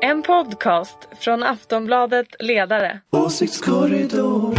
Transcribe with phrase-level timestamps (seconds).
[0.00, 3.00] En podcast från Aftonbladet Ledare.
[3.10, 4.54] Åsiktskorridor.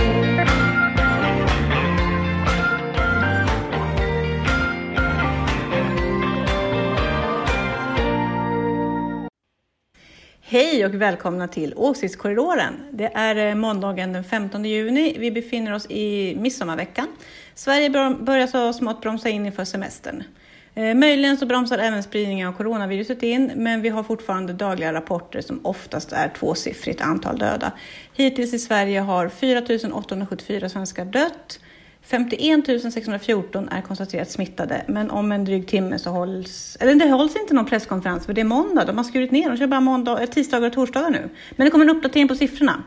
[10.41, 12.74] Hej och välkomna till Åsiktskorridoren.
[12.92, 15.16] Det är eh, måndagen den 15 juni.
[15.20, 17.08] Vi befinner oss i midsommarveckan.
[17.56, 20.24] Sverige börjar så smått bromsa in inför semestern.
[20.76, 25.42] Eh, möjligen så bromsar även spridningen av coronaviruset in, men vi har fortfarande dagliga rapporter
[25.42, 27.72] som oftast är tvåsiffrigt antal döda.
[28.14, 29.62] Hittills i Sverige har 4
[29.94, 31.60] 874 svenskar dött.
[32.02, 37.36] 51 614 är konstaterat smittade, men om en dryg timme så hålls, eller det hålls
[37.36, 40.22] inte någon presskonferens för det är måndag, de har skurit ner, de kör bara måndag,
[40.22, 41.30] eh, tisdagar och torsdagar nu.
[41.55, 42.84] Men det kommer en uppdatering på siffrorna.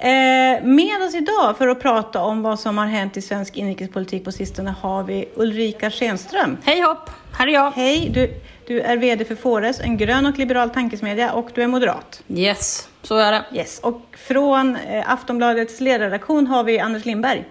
[0.00, 4.24] Eh, med oss idag för att prata om vad som har hänt i svensk inrikespolitik
[4.24, 6.56] på sistone har vi Ulrika Schenström.
[6.64, 7.70] Hej hopp, här är jag.
[7.70, 8.34] Hej, du,
[8.66, 12.22] du är VD för Fores, en grön och liberal tankesmedja och du är moderat.
[12.28, 13.44] Yes, så är det.
[13.52, 17.44] Yes, och från eh, Aftonbladets ledarredaktion har vi Anders Lindberg.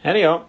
[0.00, 0.40] Här är jag.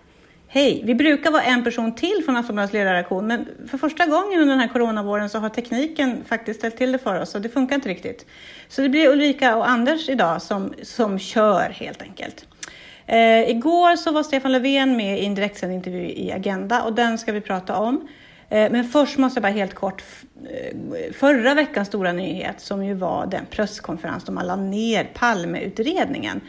[0.55, 0.81] Hej!
[0.85, 4.59] Vi brukar vara en person till från Aftonbladets ledarredaktion, men för första gången under den
[4.59, 7.89] här coronavåren så har tekniken faktiskt ställt till det för oss och det funkar inte
[7.89, 8.25] riktigt.
[8.67, 12.45] Så det blir Ulrika och Anders idag som, som kör helt enkelt.
[13.05, 17.17] Eh, igår så var Stefan Löfven med i en direktsänd intervju i Agenda och den
[17.17, 18.07] ska vi prata om.
[18.49, 20.03] Eh, men först måste jag bara helt kort,
[20.51, 26.41] eh, förra veckans stora nyhet som ju var den presskonferens då man la ner Palmeutredningen.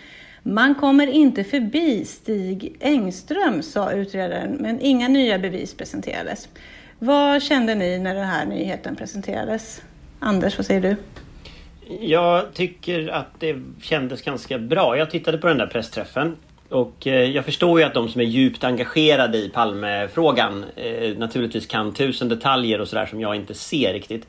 [0.48, 6.48] Man kommer inte förbi Stig Engström, sa utredaren, men inga nya bevis presenterades.
[6.98, 9.82] Vad kände ni när den här nyheten presenterades?
[10.18, 10.96] Anders, vad säger du?
[12.00, 14.96] Jag tycker att det kändes ganska bra.
[14.96, 16.36] Jag tittade på den där pressträffen
[16.68, 21.66] och eh, jag förstår ju att de som är djupt engagerade i Palmefrågan eh, naturligtvis
[21.66, 24.26] kan tusen detaljer och sådär som jag inte ser riktigt.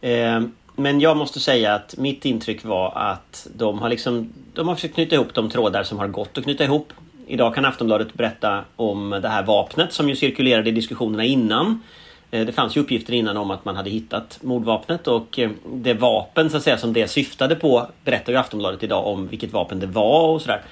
[0.00, 0.40] Eh,
[0.76, 4.94] men jag måste säga att mitt intryck var att de har liksom De har försökt
[4.94, 6.92] knyta ihop de trådar som har gått att knyta ihop.
[7.26, 11.82] Idag kan Aftonbladet berätta om det här vapnet som ju cirkulerade i diskussionerna innan.
[12.30, 15.94] Eh, det fanns ju uppgifter innan om att man hade hittat mordvapnet och eh, det
[15.94, 19.80] vapen så att säga som det syftade på berättar ju Aftonbladet idag om vilket vapen
[19.80, 20.62] det var och sådär.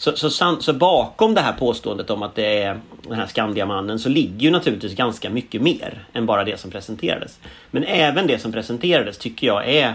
[0.00, 4.08] Så, så, så, bakom det här påståendet om att det är den här Skandiamannen så
[4.08, 7.38] ligger ju naturligtvis ganska mycket mer än bara det som presenterades.
[7.70, 9.94] Men även det som presenterades tycker jag är,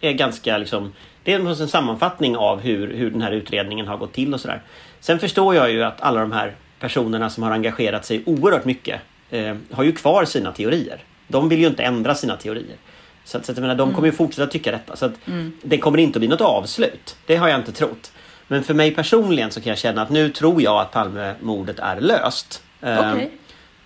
[0.00, 4.12] är ganska liksom Det är en sammanfattning av hur, hur den här utredningen har gått
[4.12, 4.62] till och sådär.
[5.00, 9.00] Sen förstår jag ju att alla de här personerna som har engagerat sig oerhört mycket
[9.30, 11.04] eh, har ju kvar sina teorier.
[11.28, 12.76] De vill ju inte ändra sina teorier.
[13.24, 14.96] Så, att, så att, jag menar, de kommer ju fortsätta tycka detta.
[14.96, 15.52] Så att mm.
[15.62, 17.16] det kommer inte att bli något avslut.
[17.26, 18.12] Det har jag inte trott.
[18.48, 22.00] Men för mig personligen så kan jag känna att nu tror jag att Palmemordet är
[22.00, 22.62] löst.
[22.82, 23.28] Ehm, okay.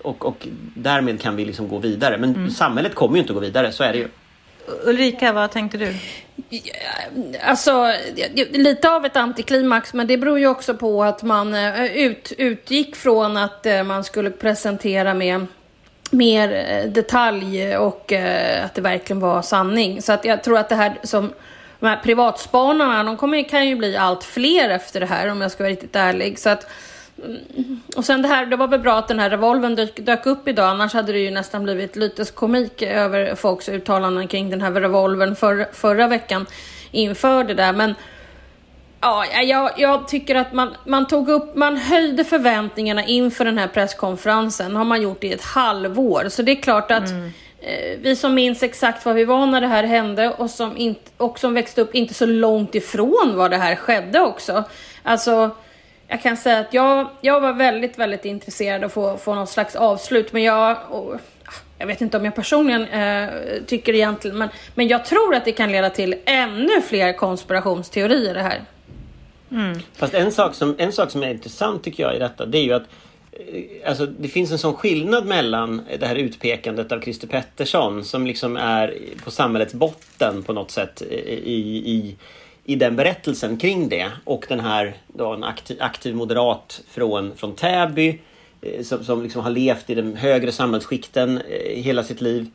[0.02, 2.18] Och, och därmed kan vi liksom gå vidare.
[2.18, 2.50] Men mm.
[2.50, 4.08] samhället kommer ju inte att gå vidare, så är det ju.
[4.84, 5.94] Ulrika, vad tänkte du?
[7.42, 7.94] Alltså,
[8.50, 12.96] lite av ett antiklimax, men det beror ju också på att man eh, ut, utgick
[12.96, 15.46] från att eh, man skulle presentera med
[16.10, 18.12] mer eh, detalj och
[18.64, 20.02] att det verkligen var sanning.
[20.02, 21.32] Så att jag tror att det här som
[21.80, 25.50] de här privatspanarna, de kommer, kan ju bli allt fler efter det här om jag
[25.50, 26.38] ska vara riktigt ärlig.
[26.38, 26.66] Så att,
[27.24, 30.26] mm, och sen det här, det var väl bra att den här revolven dök, dök
[30.26, 34.62] upp idag, annars hade det ju nästan blivit lite komik över folks uttalanden kring den
[34.62, 36.46] här revolven för, förra veckan
[36.90, 37.72] inför det där.
[37.72, 37.94] Men
[39.02, 43.68] Ja, jag, jag, tycker att man, man tog upp, man höjde förväntningarna inför den här
[43.68, 44.76] presskonferensen.
[44.76, 46.28] har man gjort i ett halvår.
[46.28, 47.30] Så det är klart att mm.
[47.62, 51.10] Eh, vi som minns exakt var vi var när det här hände och som, inte,
[51.16, 54.64] och som växte upp inte så långt ifrån var det här skedde också.
[55.02, 55.50] Alltså,
[56.08, 59.48] jag kan säga att jag, jag var väldigt, väldigt intresserad av att få, få något
[59.48, 61.16] slags avslut, men jag och,
[61.78, 63.28] jag vet inte om jag personligen eh,
[63.66, 68.42] tycker egentligen, men, men jag tror att det kan leda till ännu fler konspirationsteorier det
[68.42, 68.60] här.
[69.50, 69.78] Mm.
[69.96, 72.62] Fast en sak, som, en sak som är intressant tycker jag i detta, det är
[72.62, 72.88] ju att
[73.48, 78.26] Eh, alltså, det finns en sån skillnad mellan det här utpekandet av Christer Pettersson som
[78.26, 82.16] liksom är på samhällets botten på något sätt eh, i, i,
[82.64, 87.54] i den berättelsen kring det och den här då en aktiv, aktiv moderat från, från
[87.54, 88.18] Täby
[88.60, 91.42] eh, som, som liksom har levt i de högre samhällsskikten
[91.74, 92.50] hela sitt liv.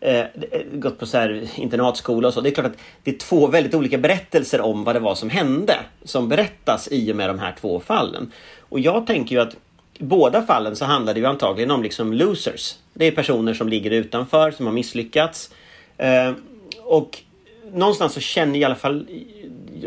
[0.00, 0.24] Eh,
[0.72, 2.40] gått på så här internatskola och så.
[2.40, 5.30] Det är klart att det är två väldigt olika berättelser om vad det var som
[5.30, 8.32] hände som berättas i och med de här två fallen.
[8.60, 9.56] Och jag tänker ju att
[9.98, 12.74] båda fallen så handlar det ju antagligen om liksom losers.
[12.94, 15.50] Det är personer som ligger utanför, som har misslyckats.
[15.96, 16.32] Eh,
[16.82, 17.22] och
[17.72, 19.06] någonstans så känner i alla fall,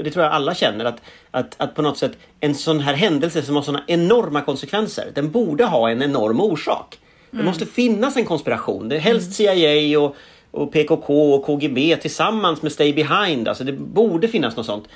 [0.03, 1.01] det tror jag alla känner, att,
[1.31, 5.31] att, att på något sätt en sån här händelse som har såna enorma konsekvenser, den
[5.31, 6.97] borde ha en enorm orsak.
[7.31, 7.45] Mm.
[7.45, 8.89] Det måste finnas en konspiration.
[8.89, 10.15] Det är helst CIA och,
[10.51, 13.47] och PKK och KGB tillsammans med Stay Behind.
[13.47, 14.87] Alltså det borde finnas något sånt.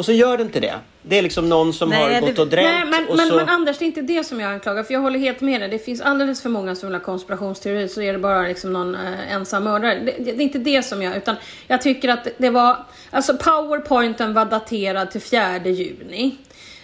[0.00, 0.74] Och så gör det inte det.
[1.02, 3.28] Det är liksom någon som Nej, har det- gått och drämt Nej, men, och men,
[3.28, 3.36] så...
[3.36, 4.82] men Anders, det är inte det som jag anklagar.
[4.82, 5.68] För jag håller helt med dig.
[5.68, 8.94] Det finns alldeles för många som vill ha konspirationsteori så är det bara liksom någon
[8.94, 9.94] eh, ensam mördare.
[9.98, 11.36] Det, det, det är inte det som jag, utan
[11.66, 12.76] jag tycker att det var,
[13.10, 16.36] alltså powerpointen var daterad till 4 juni.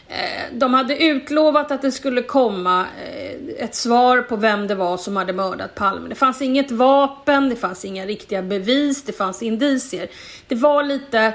[0.08, 0.16] Eh,
[0.52, 5.16] De hade utlovat att det skulle komma eh, ett svar på vem det var som
[5.16, 6.08] hade mördat Palme.
[6.08, 10.08] Det fanns inget vapen, det fanns inga riktiga bevis, det fanns indicier.
[10.48, 11.32] Det var lite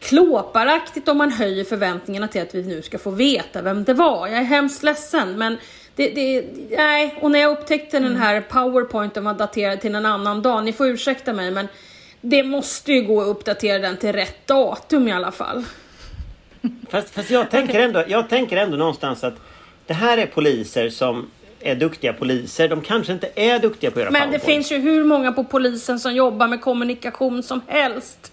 [0.00, 4.26] klåparaktigt om man höjer förväntningarna till att vi nu ska få veta vem det var.
[4.28, 5.56] Jag är hemskt ledsen men
[5.96, 6.44] det, det,
[6.76, 10.72] nej, och när jag upptäckte den här powerpointen var daterad till en annan dag, ni
[10.72, 11.68] får ursäkta mig men
[12.20, 15.64] det måste ju gå att uppdatera den till rätt datum i alla fall.
[16.90, 19.34] Fast, fast jag, tänker ändå, jag tänker ändå någonstans att
[19.86, 21.30] det här är poliser som
[21.60, 22.68] är duktiga poliser.
[22.68, 25.44] De kanske inte är duktiga på att göra Men det finns ju hur många på
[25.44, 28.32] polisen som jobbar med kommunikation som helst.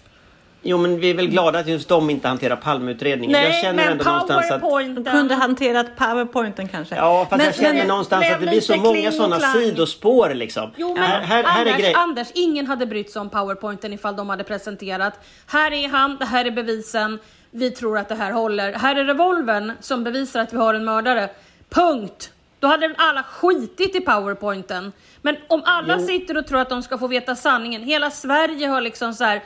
[0.68, 3.32] Jo men vi är väl glada att just de inte hanterar Palmeutredningen.
[3.32, 4.60] Nej, jag känner men ändå någonstans att...
[4.60, 6.96] De kunde hanterat powerpointen kanske.
[6.96, 10.34] Ja fast Men- jag känner men- någonstans blev att det blir så många sådana sidospår
[10.34, 10.70] liksom.
[10.76, 11.94] Jo men här, här, här är Anders, grej.
[11.94, 15.24] Anders, ingen hade brytt sig om powerpointen ifall de hade presenterat.
[15.46, 17.18] Här är han, det här är bevisen,
[17.50, 18.72] vi tror att det här håller.
[18.72, 21.28] Här är revolvern som bevisar att vi har en mördare.
[21.70, 22.30] Punkt!
[22.60, 24.92] Då hade alla skitit i powerpointen.
[25.22, 26.06] Men om alla Jo.
[26.06, 29.42] sitter och tror att de ska få veta sanningen, hela Sverige har liksom så här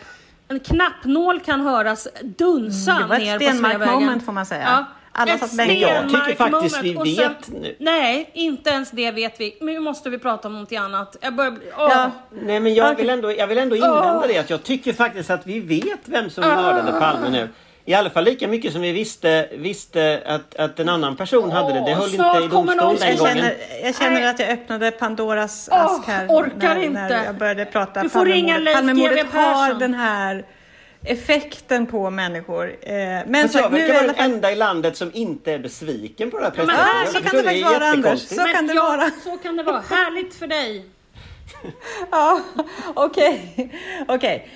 [0.51, 3.95] en knappnål kan höras dunsa Mm, det var ett ner på Sveavägen.
[3.95, 4.63] moment, får man säga.
[4.65, 4.85] Ja.
[5.13, 6.97] Alla ett satt jag tycker faktiskt vi.
[6.97, 7.77] Och sen- vet nu.
[7.79, 9.59] Nej, inte ens det vet vi.
[9.61, 11.17] Nu måste vi prata om någonting annat.
[11.21, 11.61] Jag börjar åh.
[11.91, 12.11] Ja.
[12.43, 14.25] Nej men jag vill ändå, jag vill ändå invända Åh.
[14.29, 17.49] det att jag tycker faktiskt att vi vet vem som mördade Palme nu.
[17.91, 21.73] I alla fall lika mycket som vi visste, visste att, att en annan person hade
[21.73, 21.81] det.
[21.87, 23.37] Det höll inte i domstol den Jag gången.
[23.37, 26.27] känner, jag känner att jag öppnade Pandoras Åh, ask här.
[26.29, 27.01] orkar när, inte.
[27.01, 28.65] När jag började prata Du får ringa Palmemordet.
[28.65, 30.45] Leif Palmemordet GW har den här
[31.05, 32.69] effekten på människor.
[32.83, 32.95] Eh,
[33.27, 34.25] Men Fast jag verkar vara den fall...
[34.31, 36.65] enda i landet som inte är besviken på det här.
[36.69, 38.21] Ah, Jag så kan det faktiskt vara, Anders.
[38.21, 39.11] Så kan det ja, vara.
[39.25, 39.83] Så kan det vara.
[39.91, 40.85] Härligt för dig.
[42.11, 42.41] Ja,
[42.95, 43.71] okej.
[44.09, 44.49] Okej.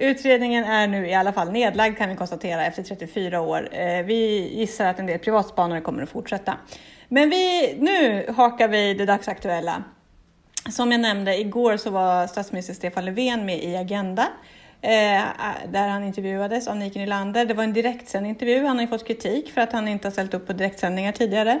[0.00, 3.68] Utredningen är nu i alla fall nedlagd kan vi konstatera efter 34 år.
[3.72, 6.56] Eh, vi gissar att en del privatspanare kommer att fortsätta.
[7.08, 9.84] Men vi, nu hakar vi det dagsaktuella.
[10.70, 14.28] Som jag nämnde, igår så var statsminister Stefan Löfven med i Agenda.
[14.82, 15.22] Eh,
[15.68, 17.44] där han intervjuades av Nike Nylander.
[17.44, 18.66] Det var en direktsänd intervju.
[18.66, 21.60] Han har ju fått kritik för att han inte har ställt upp på direktsändningar tidigare.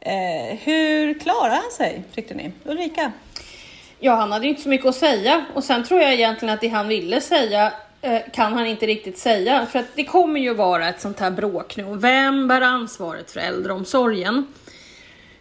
[0.00, 2.52] Eh, hur klarar han sig, tyckte ni?
[2.64, 3.12] Ulrika?
[4.06, 5.44] Ja, han hade inte så mycket att säga.
[5.54, 7.72] Och sen tror jag egentligen att det han ville säga
[8.02, 9.66] eh, kan han inte riktigt säga.
[9.66, 11.96] För att det kommer ju vara ett sånt här bråk nu.
[11.96, 14.46] Vem bär ansvaret för äldreomsorgen?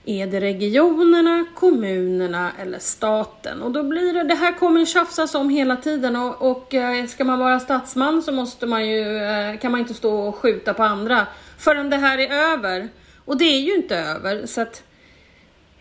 [0.06, 3.62] Är det regionerna, kommunerna eller staten?
[3.62, 7.24] Och då blir det, det här kommer tjafsas om hela tiden och, och eh, ska
[7.24, 10.84] man vara statsman så måste man ju, eh, kan man inte stå och skjuta på
[10.84, 11.28] andra
[11.58, 12.90] förrän det här är över.
[13.26, 14.84] Och det är ju inte över så att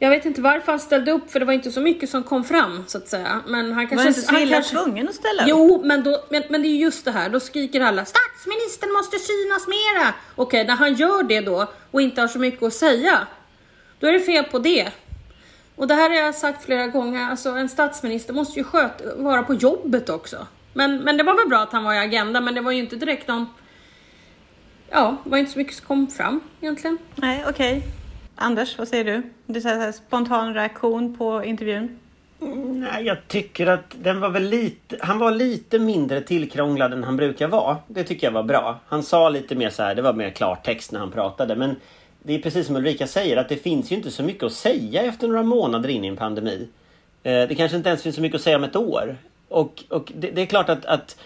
[0.03, 2.45] jag vet inte varför han ställde upp för det var inte så mycket som kom
[2.45, 3.41] fram så att säga.
[3.47, 3.97] Men han kanske...
[4.05, 5.49] Var inte så han illa kanske- tvungen att ställa upp?
[5.49, 9.19] Jo, men, då, men, men det är just det här, då skriker alla statsministern måste
[9.19, 10.15] synas mera.
[10.35, 13.27] Okej, när han gör det då och inte har så mycket att säga,
[13.99, 14.93] då är det fel på det.
[15.77, 19.43] Och det här har jag sagt flera gånger, alltså en statsminister måste ju sköta, vara
[19.43, 20.47] på jobbet också.
[20.75, 22.79] Men, men det var väl bra att han var i Agenda, men det var ju
[22.79, 23.47] inte direkt någon...
[24.91, 26.99] Ja, det var inte så mycket som kom fram egentligen.
[27.15, 27.83] Nej, okej.
[28.43, 29.23] Anders, vad säger du?
[29.47, 31.99] Du säger så här, spontan reaktion på intervjun.
[32.41, 34.97] Mm, nej, jag tycker att den var väl lite...
[35.01, 37.77] Han var lite mindre tillkrånglad än han brukar vara.
[37.89, 38.81] Det tycker jag var bra.
[38.87, 41.57] Han sa lite mer så här, det var mer klartext när han pratade.
[41.57, 41.77] Men
[42.23, 45.03] det är precis som Ulrika säger att det finns ju inte så mycket att säga
[45.03, 46.69] efter några månader in i en pandemi.
[47.23, 49.17] Eh, det kanske inte ens finns så mycket att säga om ett år.
[49.49, 51.17] Och, och det, det är klart att, att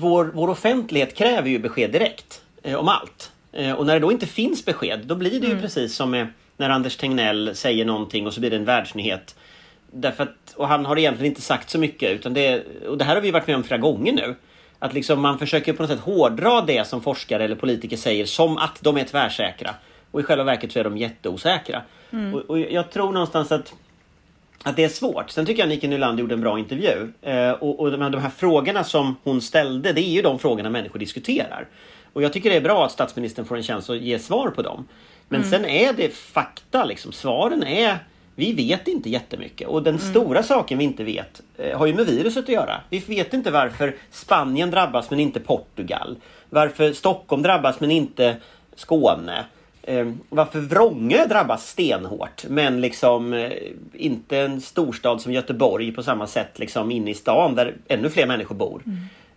[0.00, 3.32] vår, vår offentlighet kräver ju besked direkt eh, om allt.
[3.52, 6.26] Eh, och när det då inte finns besked, då blir det ju precis som med,
[6.56, 9.36] när Anders Tegnell säger någonting och så blir det en världsnyhet.
[9.92, 12.10] Därför att, och han har egentligen inte sagt så mycket.
[12.10, 14.34] Utan det, och det här har vi varit med om flera gånger nu.
[14.78, 18.58] Att liksom man försöker på något sätt hårdra det som forskare eller politiker säger som
[18.58, 19.74] att de är tvärsäkra.
[20.10, 21.82] Och i själva verket så är de jätteosäkra.
[22.34, 23.74] Och, och jag tror någonstans att
[24.62, 25.30] att det är svårt.
[25.30, 27.12] Sen tycker jag Nike Nylander gjorde en bra intervju.
[27.22, 30.38] Eh, och och de, här, de här frågorna som hon ställde, det är ju de
[30.38, 31.66] frågorna människor diskuterar.
[32.12, 34.62] Och jag tycker det är bra att statsministern får en chans att ge svar på
[34.62, 34.88] dem.
[35.28, 37.12] Men sen är det fakta liksom.
[37.12, 37.98] Svaren är
[38.34, 42.06] vi vet inte jättemycket och den stora saken vi inte vet eh, har ju med
[42.06, 42.80] viruset att göra.
[42.90, 46.16] Vi vet inte varför Spanien drabbas men inte Portugal.
[46.50, 48.36] Varför Stockholm drabbas men inte
[48.74, 49.44] Skåne.
[49.82, 53.52] eh, varför Vrångö drabbas stenhårt men liksom eh,
[53.92, 58.26] inte en storstad som Göteborg på samma sätt liksom inne i stan där ännu fler
[58.26, 58.82] människor bor.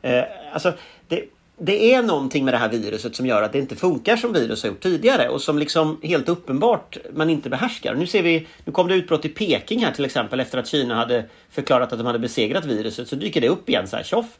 [0.01, 0.73] Eh, alltså,
[1.07, 1.23] det,
[1.57, 4.63] det är någonting med det här viruset som gör att det inte funkar som virus
[4.63, 7.95] har gjort tidigare och som liksom helt uppenbart man inte behärskar.
[7.95, 10.95] Nu ser vi, nu kom det utbrott i Peking här till exempel efter att Kina
[10.95, 14.37] hade förklarat att de hade besegrat viruset så dyker det upp igen så här tjoff.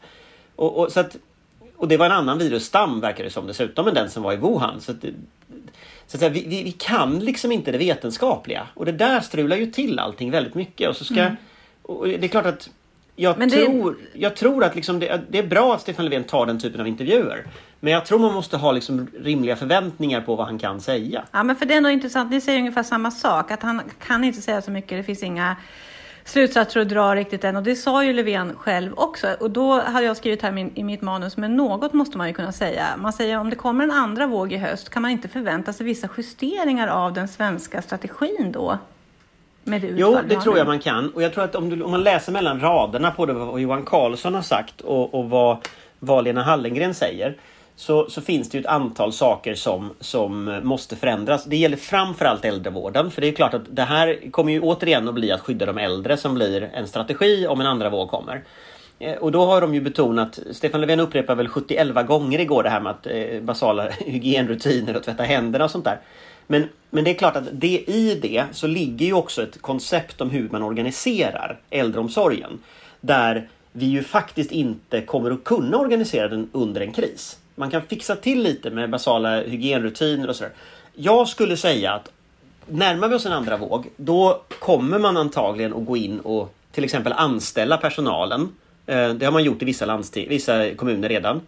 [0.55, 1.17] Och, och, så att,
[1.75, 4.37] och det var en annan virusstam verkar det som dessutom än den som var i
[4.37, 4.81] Wuhan.
[4.81, 5.01] Så att,
[6.07, 9.57] så att säga, vi, vi, vi kan liksom inte det vetenskapliga och det där strular
[9.57, 10.89] ju till allting väldigt mycket.
[10.89, 11.31] Och så ska,
[11.81, 12.69] och det är klart att
[13.15, 16.23] jag, Men det- tror, jag tror att liksom det, det är bra att Stefan Löfven
[16.23, 17.45] tar den typen av intervjuer.
[17.79, 21.23] Men jag tror man måste ha liksom rimliga förväntningar på vad han kan säga.
[21.31, 22.31] Ja, men för det är nog intressant.
[22.31, 24.97] Ni säger ungefär samma sak, att han kan inte säga så mycket.
[24.97, 25.55] Det finns inga
[26.25, 27.55] slutsatser att dra riktigt än.
[27.55, 29.35] Och det sa ju Löfven själv också.
[29.39, 32.33] Och då hade jag skrivit här min- i mitt manus, men något måste man ju
[32.33, 32.85] kunna säga.
[32.97, 35.85] Man säger om det kommer en andra våg i höst, kan man inte förvänta sig
[35.85, 38.77] vissa justeringar av den svenska strategin då?
[39.63, 41.09] Med det Jo, det tror jag man kan.
[41.09, 43.85] Och jag tror att om, du, om man läser mellan raderna på det, vad Johan
[43.85, 45.57] Carlsson har sagt och, och vad,
[45.99, 47.37] vad Lena Hallengren säger.
[47.75, 51.45] Så, så finns det ju ett antal saker som, som måste förändras.
[51.45, 53.11] Det gäller framförallt äldrevården.
[53.11, 55.77] För det är klart att det här kommer ju återigen att bli att skydda de
[55.77, 58.43] äldre som blir en strategi om en andra våg kommer.
[58.99, 62.69] Eh, Och då har de ju betonat, Stefan Löfven upprepar väl 71 gånger igår det
[62.69, 65.99] här med att eh, basala hygienrutiner och tvätta händerna och sånt där.
[66.47, 70.21] Men, men det är klart att det, i det så ligger ju också ett koncept
[70.21, 72.59] om hur man organiserar äldreomsorgen.
[73.01, 77.37] Där vi ju faktiskt inte kommer att kunna organisera den under en kris.
[77.55, 80.53] Man kan fixa till lite med basala hygienrutiner och sådär.
[80.95, 82.11] Jag skulle säga att
[82.67, 86.83] närmar vi oss en andra våg, då kommer man antagligen att gå in och till
[86.83, 88.41] exempel anställa personalen.
[88.85, 91.41] Eh, det har man gjort i vissa, landsting, vissa kommuner redan.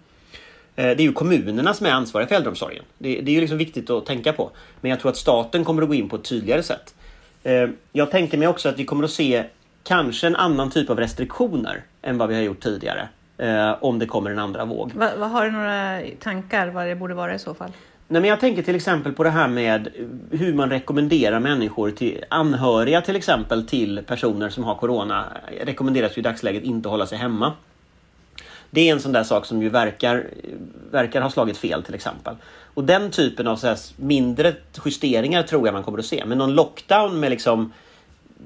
[0.75, 2.83] Eh, Det är ju kommunerna som är ansvariga för äldreomsorgen.
[2.97, 4.49] Det, det är ju liksom viktigt att tänka på.
[4.81, 6.95] Men jag tror att staten kommer att gå in på ett tydligare sätt.
[7.43, 9.43] Eh, Jag tänker mig också att vi kommer att se
[9.83, 13.07] kanske en annan typ av restriktioner än vad vi har gjort tidigare.
[13.37, 14.91] eh, Om det kommer en andra våg.
[14.95, 17.71] Vad, vad har du några tankar vad det borde vara i så fall?
[18.07, 19.87] Nej, men jag tänker till exempel på det här med
[20.31, 25.25] hur man rekommenderar människor till anhöriga till exempel till personer som har Corona.
[25.61, 27.53] Rekommenderas ju i dagsläget inte hålla sig hemma.
[28.75, 30.27] Det är en sån där sak som ju verkar,
[30.91, 32.35] verkar ha slagit fel till exempel.
[32.73, 34.53] Och den typen av så mindre
[34.85, 36.23] justeringar tror jag man kommer att se.
[36.25, 37.73] Men någon lockdown med liksom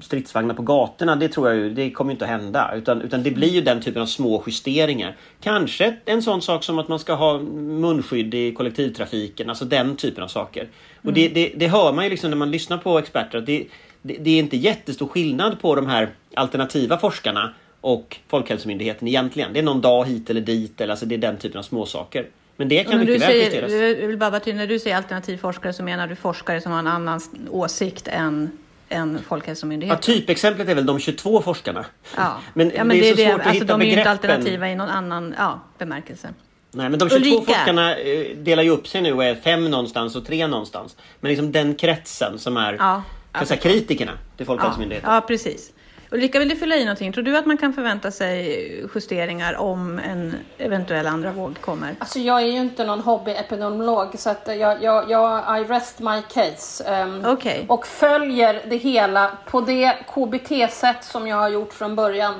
[0.00, 2.74] stridsvagnar på gatorna, det tror jag ju, det kommer inte att hända.
[2.74, 5.16] Utan, utan det blir ju den typen av små justeringar.
[5.40, 10.24] Kanske en sån sak som att man ska ha munskydd i kollektivtrafiken, alltså den typen
[10.24, 10.68] av saker.
[11.02, 13.66] Och det, det, det hör man ju liksom när man lyssnar på experter, att det,
[14.02, 19.52] det, det är inte jättestor skillnad på de här alternativa forskarna och Folkhälsomyndigheten egentligen.
[19.52, 22.26] Det är någon dag hit eller dit, eller alltså det är den typen av småsaker.
[22.56, 23.72] Men det kan mycket väl justeras.
[23.72, 26.86] jag vill bara när du säger alternativ forskare så menar du forskare som har en
[26.86, 27.20] annan
[27.50, 28.50] åsikt än,
[28.88, 30.00] än Ja, Folkhälsomyndigheten?
[30.00, 31.84] typexemplet är väl de 22 forskarna.
[32.16, 33.90] Ja, Men, ja, men det är så det, svårt att alltså, hitta de är ju
[33.90, 34.12] inte begreppen.
[34.12, 36.28] alternativa i någon annan ja, bemärkelse.
[36.72, 37.44] Nej, men de 22 Ulrika.
[37.44, 40.96] forskarna eh, delar ju upp sig nu och är fem någonstans och tre någonstans.
[41.20, 43.02] Men liksom den kretsen som är Ja,
[43.44, 45.14] säga, kritikerna till Ja, Folkhälsomyndigheten.
[45.14, 45.72] ja, precis.
[46.12, 47.12] Ulrika, vill du fylla i någonting?
[47.12, 51.94] Tror du att man kan förvänta sig justeringar om en eventuell andra våg kommer?
[51.98, 56.22] Alltså jag är ju inte någon hobbyepidemiolog så att jag, jag, jag I rest my
[56.34, 56.84] case.
[56.84, 57.64] ehm, Okej.
[57.68, 62.34] Och följer det hela på det KBT-sätt som jag har gjort från början.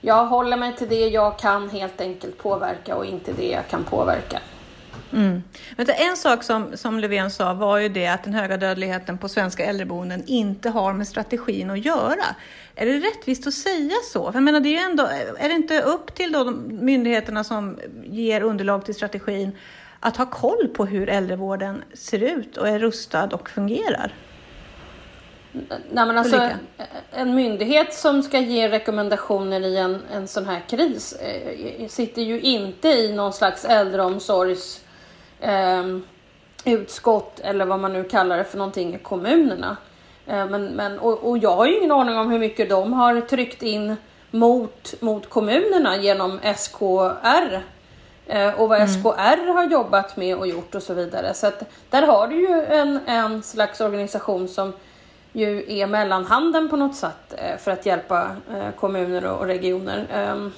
[0.00, 3.84] Jag håller mig till det jag kan helt enkelt påverka och inte det jag kan
[3.84, 4.38] påverka.
[5.76, 9.28] Vänta, en sak som, som Löfven sa var ju det att den höga dödligheten på
[9.28, 12.24] svenska äldreboenden inte har med strategin att göra.
[12.74, 14.32] Är det rättvist att säga så?
[14.32, 17.78] För jag menar, det är, ändå, är det inte upp till då de myndigheterna som
[18.04, 19.56] ger underlag till strategin
[20.00, 24.14] att ha koll på hur äldrevården ser ut och är rustad och fungerar?
[25.52, 26.58] Nej, men alltså, Ulrika?
[27.10, 32.40] en myndighet som ska ge rekommendationer i en, en sån här kris eh, sitter ju
[32.40, 34.80] inte i någon slags äldreomsorgs
[35.40, 35.84] eh,
[36.64, 39.76] utskott eller vad man nu kallar det för någonting i kommunerna.
[40.26, 43.20] Eh, men, men, och, och jag har ju ingen aning om hur mycket de har
[43.20, 43.96] tryckt in
[44.30, 47.60] mot, mot kommunerna genom SKR
[48.26, 51.34] eh, och vad SKR har jobbat med och gjort och så vidare.
[51.34, 54.72] Så att där har du ju en, en slags organisation som
[55.32, 60.06] ju är mellanhanden på något sätt eh, för att hjälpa eh, kommuner och och regioner.
[60.12, 60.52] Ehm,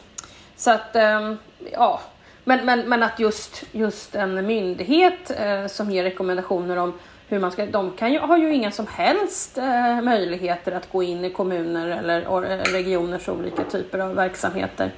[0.56, 1.36] Så att, ehm,
[1.72, 2.00] ja.
[2.44, 6.92] Men, men, men att just, just en myndighet eh, som ger rekommendationer om
[7.28, 11.02] hur man ska, de kan ju, har ju inga som helst eh, möjligheter att gå
[11.02, 14.92] in i kommuner eller eh, regioners olika typer av verksamheter.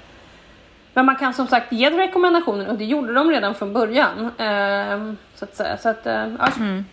[0.95, 4.31] Men man kan som sagt ge rekommendationer och det gjorde de redan från början.
[4.39, 5.79] Eh, så att säga.
[5.79, 6.61] Så att, eh, alltså.
[6.61, 6.85] Mm.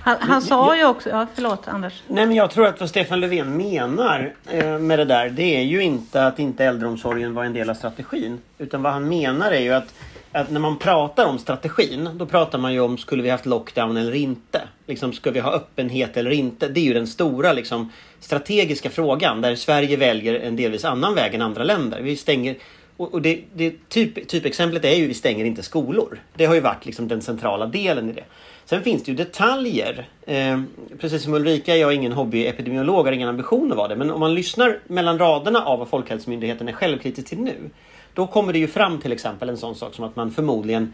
[0.00, 2.02] Han, han sa ju också, ja förlåt Anders.
[2.08, 5.62] Nej men jag tror att vad Stefan Löfven menar eh, med det där det är
[5.62, 8.38] ju inte att inte äldreomsorgen var en del av strategin.
[8.58, 9.94] Utan vad han menar är ju att,
[10.32, 13.96] att när man pratar om strategin då pratar man ju om skulle vi haft lockdown
[13.96, 14.62] eller inte.
[14.86, 16.68] Liksom ska vi ha öppenhet eller inte?
[16.68, 21.34] Det är ju den stora liksom, strategiska frågan där Sverige väljer en delvis annan väg
[21.34, 22.00] än andra länder.
[22.00, 22.56] Vi stänger
[22.96, 26.18] och, det, det typ, typexemplet är ju vi stänger inte skolor.
[26.34, 28.24] Det har ju varit liksom den centrala delen i det.
[28.64, 30.08] Sen finns det ju detaljer.
[30.26, 30.62] Eh,
[30.98, 33.96] precis som Ulrika, jag är ingen hobbyepidemiolog, har ingen ambition att vara det.
[33.96, 37.70] Men om man lyssnar mellan raderna av vad Folkhälsomyndigheten är självkritisk till nu.
[38.14, 40.92] Då kommer det ju fram till exempel en sån sak som att man förmodligen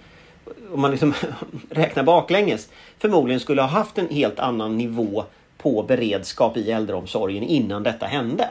[0.72, 1.14] om man liksom
[1.70, 5.24] räknar baklänges, förmodligen skulle ha haft en helt annan nivå
[5.58, 8.48] på beredskap i äldreomsorgen innan detta hände.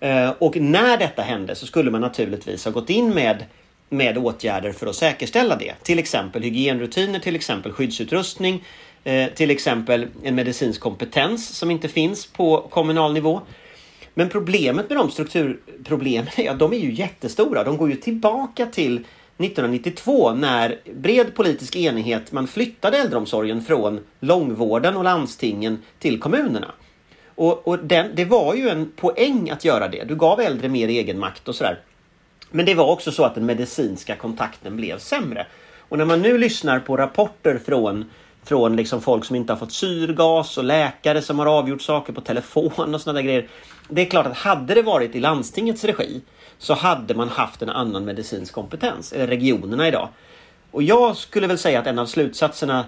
[0.00, 3.44] Ehm, och när detta hände så skulle man naturligtvis ha gått in med
[3.92, 5.74] med åtgärder för att säkerställa det.
[5.82, 8.64] Till exempel hygienrutiner, till exempel skyddsutrustning,
[9.04, 13.40] eh, till exempel en medicinsk kompetens som inte finns på kommunal nivå.
[14.14, 17.64] Men problemet med de strukturproblemen är att de är ju jättestora.
[17.64, 18.94] De går ju tillbaka till
[19.38, 26.72] 1992 när bred politisk enighet man flyttade äldreomsorgen från långvården och landstingen till kommunerna.
[27.34, 30.04] Och, och den, det var ju en poäng att göra det.
[30.04, 31.80] Du gav äldre mer egenmakt och sådär.
[32.52, 35.46] Men det var också så att den medicinska kontakten blev sämre.
[35.78, 38.04] Och när man nu lyssnar på rapporter från
[38.44, 42.20] från liksom folk som inte har fått syrgas och läkare som har avgjort saker på
[42.20, 43.48] telefon och sådana där grejer.
[43.88, 46.20] Det är klart att hade det varit i landstingets regi
[46.58, 50.08] så hade man haft en annan medicinsk kompetens, eller regionerna idag.
[50.70, 52.84] Och jag skulle väl säga att en av slutsatserna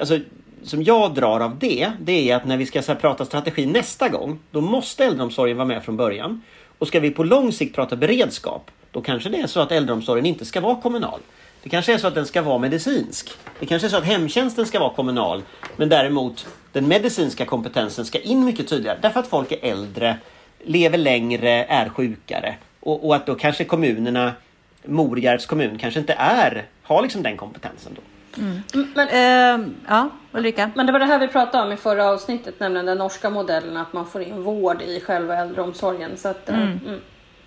[0.00, 0.18] alltså,
[0.62, 3.66] som jag drar av det, det är att när vi ska så här, prata strategi
[3.66, 6.42] nästa gång, då måste äldreomsorgen vara med från början.
[6.78, 10.26] Och ska vi på lång sikt prata beredskap, då kanske det är så att äldreomsorgen
[10.26, 11.20] inte ska vara kommunal.
[11.62, 13.30] Det kanske är så att den ska vara medicinsk.
[13.60, 15.42] Det kanske är så att hemtjänsten ska vara kommunal.
[15.76, 18.98] Men däremot den medicinska kompetensen ska in mycket tydligare.
[19.02, 20.16] Därför att folk är äldre,
[20.64, 22.54] lever längre, är sjukare.
[22.80, 24.32] Och, och att då kanske kommunerna,
[24.84, 28.02] Morjärvs kommun kanske inte är, har liksom den kompetensen då.
[28.40, 28.62] Mm.
[28.94, 30.70] Men, uh, ja, Ulrika?
[30.74, 33.76] Men det var det här vi pratade om i förra avsnittet, nämligen den norska modellen,
[33.76, 36.16] att man får in vård i själva äldreomsorgen.
[36.16, 36.80] Så att, mm.
[36.86, 37.00] Mm.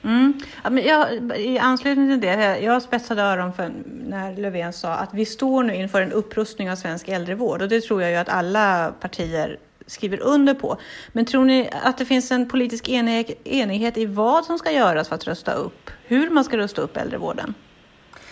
[0.04, 0.40] Mm.
[0.64, 5.64] Jag, I anslutning till det, jag spetsade öron för när Löfven sa att vi står
[5.64, 9.60] nu inför en upprustning av svensk äldrevård och det tror jag ju att alla partier
[9.88, 10.78] skriver under på.
[11.12, 15.16] Men tror ni att det finns en politisk enighet i vad som ska göras för
[15.16, 17.54] att rusta upp, hur man ska rusta upp äldrevården?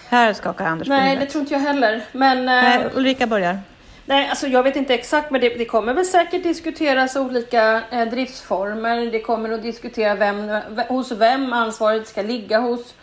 [0.10, 2.04] Här skakar Anders på Nej, det tror inte jag heller.
[2.12, 3.60] Men, Nej, Ulrika börjar.
[4.10, 8.06] Nej, alltså jag vet inte exakt, men det, det kommer väl säkert diskuteras olika eh,
[8.06, 9.12] driftsformer.
[9.12, 12.94] Det kommer att diskutera vem, hos vem ansvaret ska ligga hos.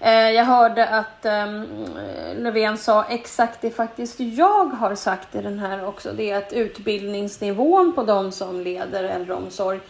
[0.00, 1.62] Eh, jag hörde att eh,
[2.36, 6.12] Löfven sa exakt det faktiskt jag har sagt i den här också.
[6.12, 9.80] Det är att utbildningsnivån på de som leder äldreomsorg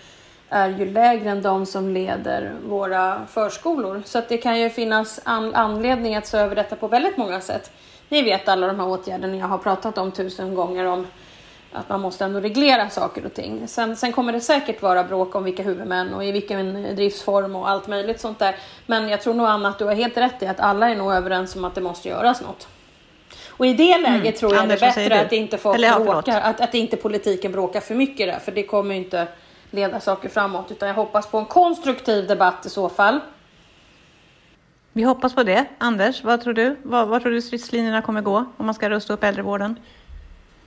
[0.49, 4.03] är ju lägre än de som leder våra förskolor.
[4.05, 7.41] Så att det kan ju finnas an anledning att se över detta på väldigt många
[7.41, 7.73] sätt.
[8.11, 11.07] Ni vet alla de här åtgärderna jag har pratat om tusen gånger om
[11.73, 13.69] att man måste ändå reglera saker och ting.
[13.69, 17.69] Sen, sen kommer det säkert vara bråk om vilka huvudmän och i vilken driftsform och
[17.69, 18.57] allt möjligt sånt där.
[18.87, 21.13] Men jag tror nog Anna att du har helt rätt i att alla är nog
[21.13, 22.69] överens om att det måste göras något.
[23.49, 24.33] Och i det läget mm.
[24.33, 27.53] tror jag Anders, det är bättre att inte folk Eller, bråkar, att, att inte politiken
[27.53, 29.29] bråkar för mycket där, för det kommer inte
[29.71, 30.71] leda saker framåt.
[30.71, 33.21] Utan jag hoppas på en konstruktiv debatt i så fall.
[34.93, 35.67] Vi hoppas på det.
[35.79, 36.77] Anders, vad tror du?
[36.83, 39.77] Vad, vad tror du stridslinjerna kommer gå om man ska rusta upp äldrevården?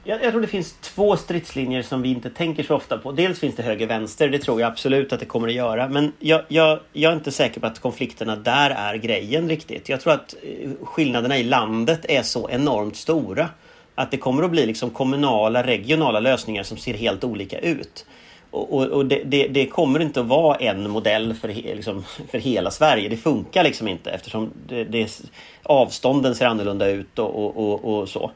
[0.04, 3.12] Jag, jag, tror det finns två stridslinjer som vi inte tänker så ofta på.
[3.12, 5.88] Dels finns det höger-vänster, det tror jag absolut att det kommer att göra.
[5.88, 9.90] Men jag, jag, jag är inte säker på att konflikterna där är grejen riktigt.
[9.90, 13.50] Jag tror att eh, skillnaderna i landet är så enormt stora.
[13.96, 18.06] Att det kommer att bli liksom kommunala, regionala lösningar som ser helt olika ut.
[18.54, 22.72] Och, och det, det, det, kommer inte att vara en modell för, liksom, för hela
[22.72, 23.10] Sverige.
[23.10, 25.22] Det funkar liksom inte eftersom det,
[25.64, 28.32] avstånden ser annorlunda ut och, och, och, så.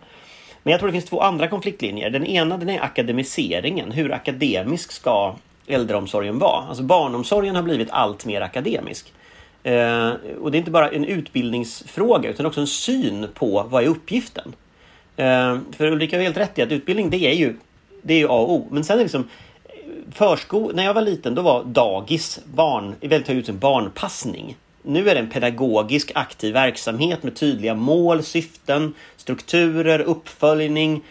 [0.64, 2.10] Men jag tror det finns två andra konfliktlinjer.
[2.10, 3.92] Den ena den är akademiseringen.
[3.92, 5.36] Hur akademisk ska
[5.68, 6.64] äldreomsorgen vara?
[6.68, 9.14] Alltså barnomsorgen har blivit allt mer akademisk.
[9.64, 13.88] Eh, och det är inte bara en utbildningsfråga utan också en syn på vad är
[13.88, 14.54] uppgiften.
[15.16, 17.56] Eh, för Ulrika har helt rätt i att utbildning det är ju,
[18.02, 18.68] det är ju A och O.
[18.72, 19.28] Men sen är det liksom
[20.12, 24.58] försko när jag var liten då var dagis barn, i väldigt hög en barnpassning.
[24.82, 31.02] Nu är det en pedagogisk aktiv verksamhet med tydliga mål, syften, strukturer, uppföljning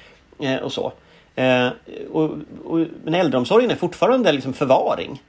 [0.41, 0.93] eh, och så.
[1.35, 1.69] Eh,
[2.13, 2.31] och,
[2.65, 5.23] och, men äldreomsorgen är fortfarande liksom förvaring.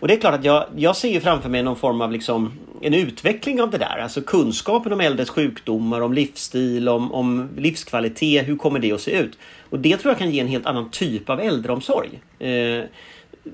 [0.00, 2.52] Och det är klart att jag, jag ser ju framför mig någon form av liksom
[2.80, 3.98] en utveckling av det där.
[4.02, 8.48] Alltså kunskapen om äldres sjukdomar, om livsstil, om, om livskvalitet.
[8.48, 9.38] Hur kommer det att se ut?
[9.70, 12.20] Och det tror jag kan ge en helt annan typ av äldreomsorg.
[12.38, 12.84] Eh,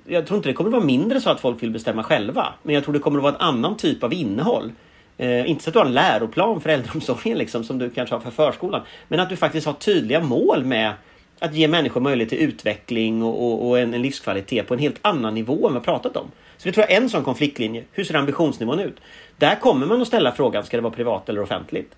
[0.06, 2.54] jag tror inte det kommer att vara mindre så att folk vill bestämma själva.
[2.62, 4.72] Men jag tror det kommer att vara en annan typ av innehåll.
[5.18, 8.20] Eh, inte så att du har en läroplan för äldreomsorgen liksom, som du kanske har
[8.20, 8.82] för förskolan.
[9.08, 10.92] Men att du faktiskt har tydliga mål med
[11.38, 14.98] att ge människor möjlighet till utveckling och, och, och en, en, livskvalitet på en helt
[15.02, 16.30] annan nivå än vi pratat om.
[16.56, 17.84] Så det tror jag är en sån konfliktlinje.
[17.92, 18.96] Hur ser ambitionsnivån ut?
[19.36, 21.96] Där kommer man att ställa frågan, ska det vara privat eller offentligt?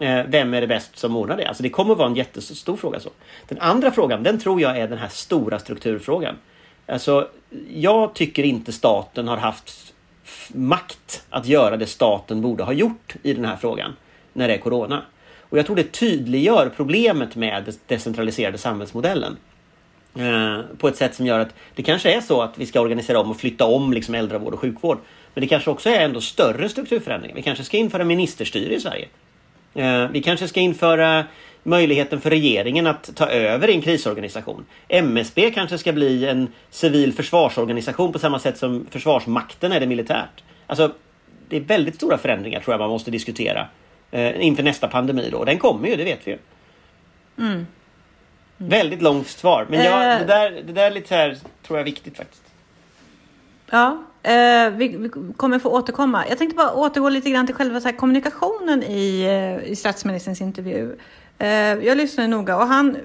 [0.00, 1.48] Eh, vem är det bäst som ordnar det?
[1.48, 3.00] Alltså det kommer att vara en jättestor fråga.
[3.00, 3.10] så.
[3.48, 6.34] Den andra frågan, den tror jag är den här stora strukturfrågan.
[6.86, 7.28] Alltså,
[7.74, 9.94] jag tycker inte staten har haft
[10.48, 13.96] makt att göra det staten borde ha gjort i den här frågan
[14.32, 15.02] när det är Corona.
[15.56, 19.36] Och jag tror det tydliggör problemet med den decentraliserade samhällsmodellen.
[20.18, 23.20] Eh, på ett sätt som gör att det kanske är så att vi ska organisera
[23.20, 24.98] om och flytta om liksom äldrevård och sjukvård.
[25.34, 27.36] Men det kanske också är ändå större strukturförändringar.
[27.36, 29.08] Vi kanske ska införa ministerstyre i Sverige.
[29.74, 31.24] Eh, vi kanske ska införa
[31.62, 34.64] möjligheten för regeringen att ta över i en krisorganisation.
[34.88, 40.44] MSB kanske ska bli en civil försvarsorganisation på samma sätt som Försvarsmakten är det militärt.
[40.66, 40.92] Alltså,
[41.48, 43.66] det är väldigt stora förändringar tror jag man måste diskutera
[44.10, 45.44] eh, inför nästa pandemi då.
[45.44, 46.38] Den kommer ju, det vet vi ju.
[47.38, 47.52] Mm.
[47.52, 47.66] Mm.
[48.56, 50.18] Väldigt långt svar, men jag, eh.
[50.18, 52.42] det, där, det där är lite här, tror jag är viktigt faktiskt.
[53.70, 56.24] Ja, eh, vi, vi, kommer få återkomma.
[56.28, 60.96] Jag tänkte bara återgå lite grann till själva så kommunikationen i, eh, i statsministerns intervju.
[61.82, 62.96] Jag lyssnade noga och han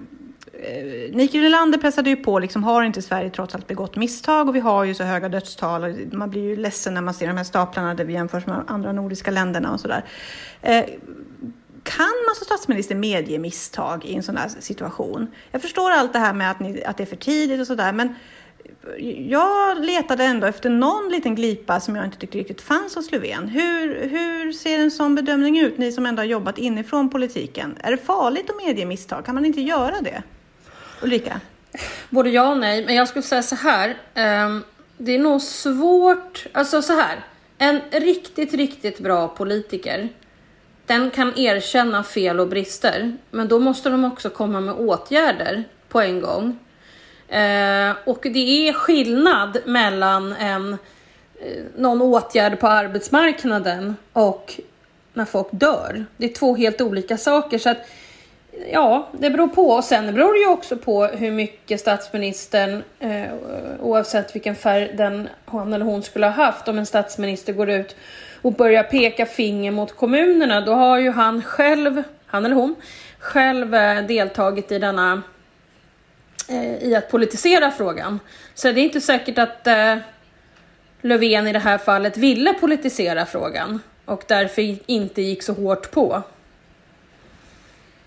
[0.61, 4.49] Eh, Mikael Nylander pressade ju på, liksom, har inte Sverige trots allt begått misstag?
[4.49, 7.27] Och vi har ju så höga dödstal och man blir ju ledsen när man ser
[7.27, 10.03] de här staplarna där vi jämförs med andra nordiska länderna och sådär.
[10.61, 10.85] Eh,
[11.83, 15.27] kan man som statsminister medge misstag i en sån här situation?
[15.51, 17.93] Jag förstår allt det här med att, ni, att det är för tidigt och sådär,
[17.93, 18.15] men
[19.27, 23.47] jag letade ändå efter någon liten glipa som jag inte tyckte riktigt fanns hos Löfven.
[23.47, 27.77] Hur, hur ser en sån bedömning ut, ni som ändå har jobbat inifrån politiken?
[27.81, 29.25] Är det farligt att medge misstag?
[29.25, 30.23] Kan man inte göra det?
[31.01, 31.39] Ulrika?
[32.09, 33.97] Både ja och nej, men jag skulle säga så här.
[34.13, 34.63] Ehm,
[34.97, 37.25] det är nog svårt, alltså så här.
[37.57, 40.09] En riktigt, riktigt bra politiker,
[40.85, 46.01] den kan erkänna fel och brister, men då måste de också komma med åtgärder på
[46.01, 46.59] en gång.
[47.29, 50.73] Ehm, och det är skillnad mellan en,
[51.41, 54.59] eh, någon åtgärd på arbetsmarknaden och
[55.13, 56.05] när folk dör.
[56.17, 57.57] Det är två helt olika saker.
[57.57, 57.77] Så att,
[58.71, 59.69] ja, det beror på.
[59.69, 63.25] Och sen beror det ju också på hur mycket statsministern, eh,
[63.79, 67.95] oavsett vilken färg den, han eller hon skulle ha haft, om en statsminister går ut
[68.41, 72.75] och börjar peka finger mot kommunerna, då har ju han själv, han eller hon,
[73.19, 75.21] själv eh, deltagit i denna
[76.49, 78.19] eh, i att politisera frågan.
[78.53, 79.95] Så det är inte säkert att eh,
[81.01, 86.23] Löfven i det här fallet ville politisera frågan och därför inte gick så hårt på.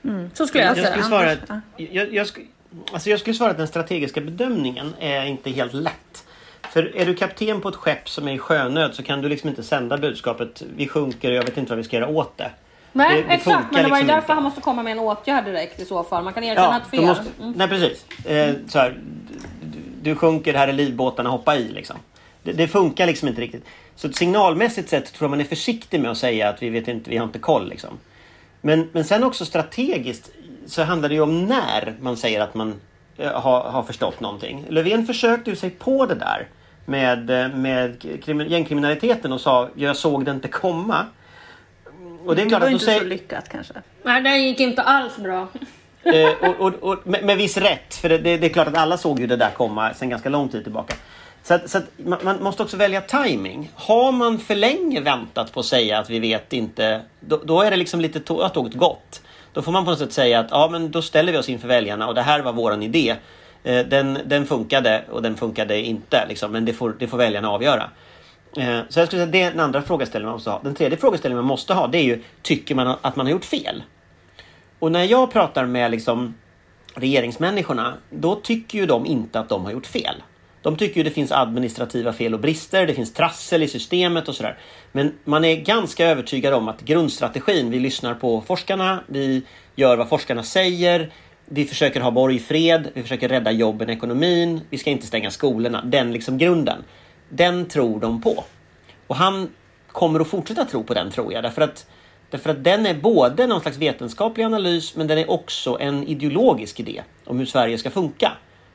[0.05, 0.31] Mm.
[0.35, 0.89] Så skulle jag, jag säga.
[0.89, 2.47] Skulle svara att, jag, jag, skulle,
[2.93, 6.25] alltså jag skulle svara att den strategiska bedömningen är inte helt lätt.
[6.63, 9.49] För är du kapten på ett skepp som är i sjönöd så kan du liksom
[9.49, 12.51] inte sända budskapet vi sjunker och jag vet inte vad vi ska göra åt det.
[12.93, 13.73] Nej, det, det exakt.
[13.73, 14.33] Men det var ju liksom därför inte.
[14.33, 16.25] han måste komma med en åtgärd direkt i så fall.
[16.25, 17.07] Man kan erkänna ja, ett fel.
[17.07, 17.53] Måste, mm.
[17.57, 18.27] Nej, precis.
[18.27, 18.99] Eh, så här,
[19.63, 21.97] du, du sjunker, här är livbåtarna, hoppa i liksom.
[22.43, 23.65] Det, det, funkar liksom inte riktigt.
[23.97, 27.11] Så signalmässigt sett tror jag man är försiktig med att säga att vi vet inte,
[27.11, 27.99] vi har inte koll liksom.
[28.67, 30.31] Men, men sen också strategiskt
[30.67, 32.81] så handlar det ju om när man säger att man
[33.17, 34.67] eh, har, har förstått någonting.
[34.69, 36.49] Löfven försökte ju sig på det där
[36.85, 38.05] med, eh, med
[38.49, 41.07] gängkriminaliteten och sa jag såg det inte komma.
[42.25, 43.01] Och det är klart det var att inte säger...
[43.01, 43.75] så lyckat kanske.
[44.03, 45.49] Nej, det gick inte alls bra.
[46.03, 48.77] eh, och, och, och med, med, viss rätt, för det, det, det, är klart att
[48.77, 50.95] alla såg ju det där komma sen ganska lång tid tillbaka.
[51.45, 53.71] Så, att, så att man, man, måste också välja timing.
[53.75, 57.71] Har man för länge väntat på att säga att vi vet inte, då, då är
[57.71, 59.23] det liksom lite tåget gått.
[59.53, 61.69] Då får man på något sätt säga att ja, men då ställer vi oss inför
[61.69, 63.15] väljarna och det här var våran idé.
[63.65, 67.51] Eh, den, den funkade och den funkade inte, liksom, men det får, det får väljarna
[67.51, 67.91] avgöra.
[68.57, 70.61] Eh, så jag skulle säga det är den andra frågeställningen man måste ha.
[70.63, 73.45] Den tredje frågeställningen man måste ha det är ju, tycker man att man har gjort
[73.45, 73.83] fel?
[74.79, 76.35] Och när jag pratar med liksom
[76.95, 80.15] regeringsmänniskorna, då tycker ju de inte att de har gjort fel.
[80.65, 84.35] De tycker ju det finns administrativa fel och brister, det finns trassel i systemet och
[84.35, 84.59] sådär.
[84.93, 89.43] Men man är ganska övertygad om att grundstrategin, vi lyssnar på forskarna, vi
[89.75, 91.13] gör vad forskarna säger,
[91.47, 95.85] vi försöker ha borgfred, vi försöker rädda jobben, ekonomin, vi ska inte stänga skolorna.
[95.85, 96.85] Den liksom grunden
[97.29, 98.45] den tror de på.
[99.07, 99.49] Och han
[99.87, 101.43] kommer att fortsätta tro på den tror jag.
[101.43, 101.87] Därför att,
[102.31, 106.81] därför att den är både någon slags vetenskaplig analys men den är också en ideologisk
[106.81, 108.33] idé om hur Sverige ska funka.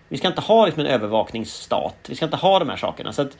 [0.09, 1.95] Vi ska inte ha liksom en övervakningsstat.
[2.09, 3.13] Vi ska inte ha de här sakerna.
[3.13, 3.37] Så att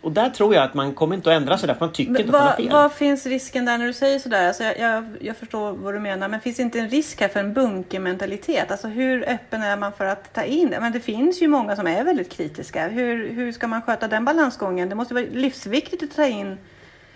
[0.00, 2.20] Och där tror jag att man kommer inte att ändra sig därför man tycker Men
[2.20, 2.72] inte att man har vad, fel.
[2.72, 4.48] vad finns risken där när du säger sådär?
[4.48, 7.28] Alltså jag, jag, jag förstår vad du menar, men finns det inte en risk här
[7.28, 8.70] för en bunkermentalitet?
[8.70, 10.80] Alltså hur öppen är man för att ta in det?
[10.80, 12.88] Men det finns ju många som är väldigt kritiska.
[12.88, 14.88] Hur, hur ska man sköta den balansgången?
[14.88, 16.58] Det måste vara livsviktigt att ta in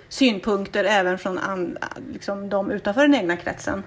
[0.09, 1.79] synpunkter även från an,
[2.13, 3.83] liksom de utanför den egna kretsen.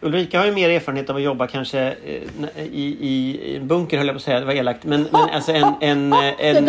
[0.00, 4.06] Ulrika har ju mer erfarenhet av att jobba kanske eh, i, i en bunker höll
[4.06, 4.84] jag på att säga, det var elakt.
[4.84, 6.68] Men, men alltså en, en, en,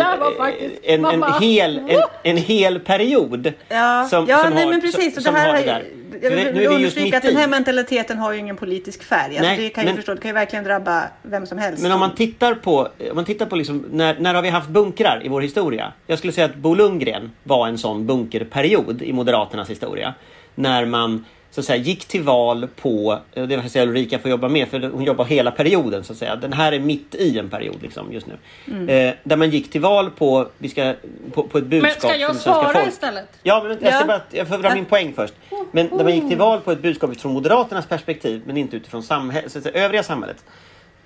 [0.82, 3.52] en, en, hel, en, en hel period.
[3.68, 5.24] Ja, som, ja som nej, har, men precis.
[5.24, 5.84] Som, det här, har det är- där.
[6.22, 7.50] jag vill, nu är vi just understryka att mitt den här i.
[7.50, 9.22] mentaliteten har ju ingen politisk färg.
[9.38, 11.82] Alltså Nej, det kan ju men- förstå, det kan ju verkligen drabba vem som helst.
[11.82, 12.78] Men om man tittar på,
[13.10, 15.92] om man tittar på liksom, när, när har vi haft bunkrar i vår historia?
[16.06, 20.14] Jag skulle säga att Bo Lundgren var en sån bunkerperiod i Moderaternas historia.
[20.54, 24.30] När man så att säga, gick till val på, och det vill säga Ulrika får
[24.30, 26.36] jobba med för hon jobbar hela perioden så att säga.
[26.36, 28.32] Den här är mitt i en period liksom just nu.
[28.66, 28.88] Mm.
[28.88, 30.94] Eh, där man gick till val på, vi ska,
[31.32, 32.88] på, på ett budskap Men ska jag svara folk.
[32.88, 33.28] istället?
[33.42, 34.06] Ja, men jag ska Ja.
[34.06, 35.34] bara jag får dra min poäng först.
[35.72, 39.02] Men när man gick till val på ett budskap utifrån Moderaternas perspektiv men inte utifrån
[39.02, 40.44] samhäll- så säga, övriga samhället.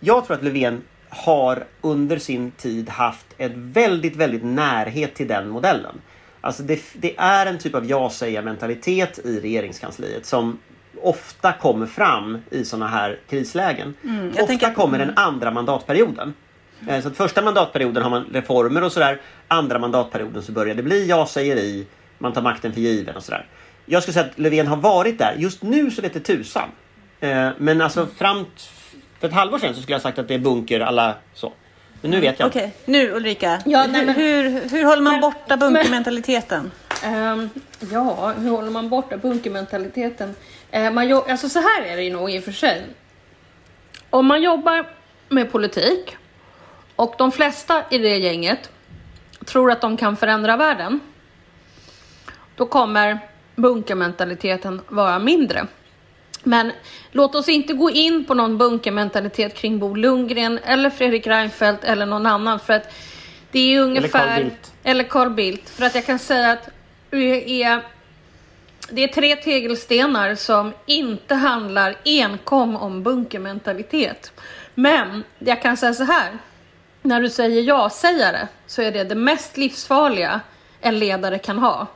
[0.00, 5.48] Jag tror att Löfven har under sin tid haft ett väldigt, väldigt närhet till den
[5.48, 6.00] modellen.
[6.44, 10.58] Alltså det, det är en typ av ja-säga-mentalitet i regeringskansliet som
[11.02, 13.94] ofta kommer fram i sådana här krislägen.
[14.02, 16.34] jag ofta tänker- kommer den andra mandatperioden.
[16.88, 19.20] Eh, Så att första mandatperioden har man reformer och sådär.
[19.48, 21.86] Andra mandatperioden så börjar det bli ja-sägeri.
[22.18, 23.46] Man tar makten för given och sådär.
[23.86, 25.34] Jag skulle säga att Löfven har varit där.
[25.38, 26.68] Just nu så vet det tusan.
[27.20, 28.44] Eh, Men alltså fram
[29.20, 31.52] för ett halvår sedan så skulle jag sagt att det är bunker alla så.
[32.04, 32.46] Men nu vet jag.
[32.48, 33.62] Okej, nu Ulrika.
[33.64, 36.70] Ja, nej, hur, men- hur, hur håller man borta bunkermentaliteten?
[37.04, 37.50] Ehm,
[37.92, 40.34] ja, hur håller man borta bunkermentaliteten?
[40.76, 42.82] Uh, man jo- alltså så här är det ju nog i och för sig.
[44.10, 44.86] Om man jobbar
[45.28, 46.16] med politik
[46.96, 48.70] och de flesta i det gänget
[49.44, 51.00] tror att de kan förändra världen.
[52.56, 53.18] Då kommer
[53.56, 55.66] bunkermentaliteten vara mindre.
[56.44, 56.72] Men
[57.10, 62.06] låt oss inte gå in på någon bunkermentalitet kring Bo Lundgren eller Fredrik Reinfeldt eller
[62.06, 62.92] någon annan för att
[63.50, 64.26] det är ungefär...
[64.26, 64.72] Carl Bildt.
[64.82, 65.70] Eller Carl Bildt.
[65.70, 66.68] För att jag kan säga att
[67.10, 67.80] det är,
[68.90, 74.32] det är tre tegelstenar som inte handlar enkom om bunkermentalitet.
[74.74, 76.38] Men jag kan säga så här.
[77.02, 80.40] När du säger ja-sägare så är det det mest livsfarliga
[80.80, 81.86] en ledare kan ha.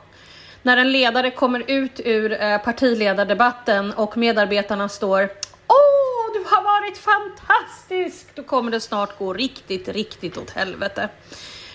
[0.61, 5.29] När en ledare kommer ut ur eh, partiledardebatten och medarbetarna står
[5.67, 8.35] Åh, du har varit fantastisk!
[8.35, 11.09] Då kommer det snart gå riktigt, riktigt åt helvete.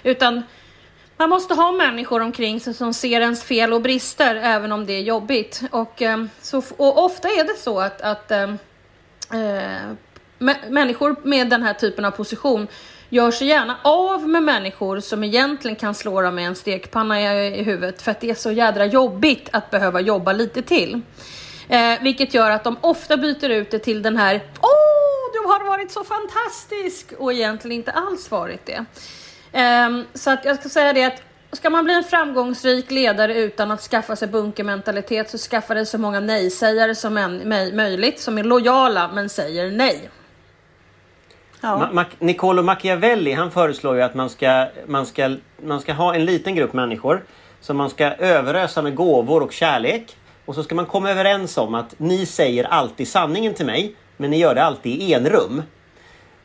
[0.03, 0.43] Utan
[1.17, 4.93] man måste ha människor omkring sig som ser ens fel och brister även om det
[4.93, 5.63] är jobbigt.
[5.71, 8.55] Och, eh, så, och ofta är det så att, att äh,
[10.69, 12.69] människor med den här typen av position
[13.15, 17.63] gör sig gärna av med människor som egentligen kan slå dem med en stekpanna i,
[17.63, 21.01] huvudet för att det är så jädra jobbigt att behöva jobba lite till.
[21.69, 25.65] Eh, vilket gör att de ofta byter ut det till den här Åh, du har
[25.65, 27.13] varit så fantastisk!
[27.19, 28.85] Och egentligen inte alls varit det.
[29.59, 31.23] Eh, så att jag ska säga det att
[31.53, 35.99] ska man bli en framgångsrik ledare utan att skaffa sig bunkermentalitet så skaffa dig så
[35.99, 40.11] många nej-sägare som en, möjligt som är lojala men säger nej.
[41.65, 41.89] Ja.
[41.93, 46.25] Ma- Niccolo Machiavelli han föreslår ju att man ska, man, ska, man ska ha en
[46.25, 47.25] liten grupp människor
[47.61, 50.17] som man ska överösa med gåvor och kärlek.
[50.45, 54.31] Och så ska man komma överens om att ni säger alltid sanningen till mig men
[54.31, 55.63] ni gör det alltid i enrum.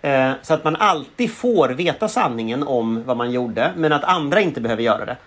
[0.02, 4.42] Eh, så att man alltid får veta sanningen om vad man gjorde men att andra
[4.42, 5.18] inte behöver göra det.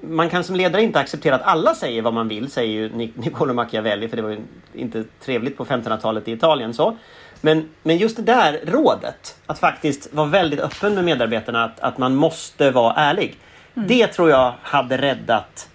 [0.00, 3.54] Man kan som ledare inte acceptera att alla säger vad man vill, säger ju Niccolo
[3.54, 4.40] Machiavelli, för det var ju
[4.74, 6.74] inte trevligt på 1500-talet i Italien.
[6.74, 6.96] så.
[7.44, 11.98] Men, men just det där rådet, att faktiskt vara väldigt öppen med medarbetarna, att, att
[11.98, 13.38] man måste vara ärlig.
[13.74, 15.68] Det tror jag hade räddat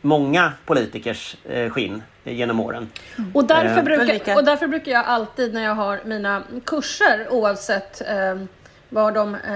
[0.00, 2.88] många politikers eh, skinn genom åren.
[3.34, 8.00] Och därför, Eh, brukar, och därför brukar jag alltid när jag har mina kurser oavsett
[8.00, 8.42] eh,
[8.88, 9.50] var de eh,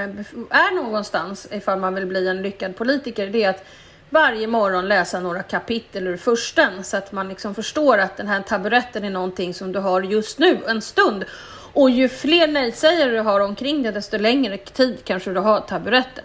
[0.51, 3.65] är någonstans ifall man vill bli en lyckad politiker det är att
[4.11, 8.43] varje morgon läsa några kapitel ur försten så att man liksom förstår att den här
[8.43, 11.25] taburetten är någonting som du har just nu en stund.
[11.73, 16.25] Och ju fler nej-sägare du har omkring dig desto längre tid kanske du har taburetten.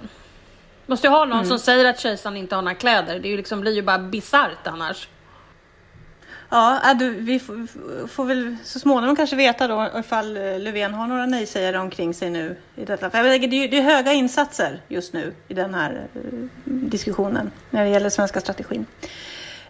[0.86, 3.20] Måste ju ha någon som säger att kejsaren inte har några kläder.
[3.20, 5.08] Det är ju liksom, blir ju bara bisarrt annars.
[6.52, 7.68] Ja, äh, du, vi får,
[8.08, 12.30] får väl så småningom kanske veta då ifall eh, Löfven har några nej-sägare omkring sig
[12.30, 13.10] nu i detta.
[13.10, 16.22] För jag tänker, det, är, det är höga insatser just nu i den här eh,
[16.66, 18.86] diskussionen när det gäller svenska strategin.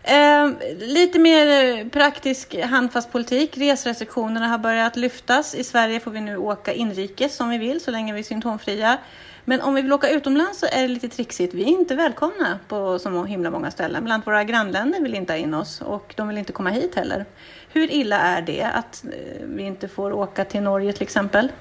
[0.04, 3.58] Eh, lite mer eh, praktisk handfast politik.
[3.58, 5.56] Resrestriktionerna har börjat lyftas.
[5.56, 8.98] I Sverige får vi nu åka inrikes som vi vill så länge vi är symptomfria.
[9.46, 11.54] Men om vi vill åka utomlands så är det lite trixigt.
[11.54, 14.04] Vi är inte välkomna på så himla många ställen.
[14.06, 17.26] Bland våra grannländer vill inte ha in oss och de vill inte komma hit heller.
[17.70, 21.52] Hur illa är det att eh, vi inte får åka till Norge till exempel?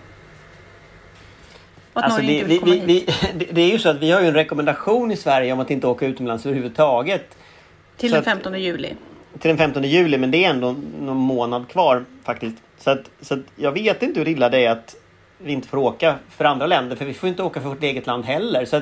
[1.92, 3.06] Alltså det, vi, vi, vi,
[3.50, 5.86] det- är ju så att vi har ju en rekommendation i Sverige om att inte
[5.86, 7.36] åka utomlands överhuvudtaget.
[7.96, 8.94] Till så den att- 15 juli.
[9.38, 12.56] Till den 15 juli men det är ändå någon månad kvar faktiskt.
[12.78, 14.96] Så att, så att jag vet inte hur illa det är att
[15.42, 18.06] vi inte får åka för andra länder för vi får inte åka för vårt eget
[18.06, 18.64] land heller.
[18.64, 18.80] Så